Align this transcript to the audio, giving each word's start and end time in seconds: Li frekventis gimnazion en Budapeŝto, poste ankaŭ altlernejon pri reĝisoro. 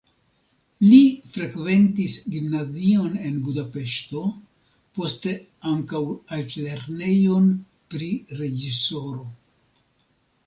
Li 0.83 0.99
frekventis 1.33 2.13
gimnazion 2.35 3.19
en 3.31 3.35
Budapeŝto, 3.49 4.23
poste 4.99 5.33
ankaŭ 5.73 6.01
altlernejon 6.39 7.47
pri 7.93 8.07
reĝisoro. 8.41 9.25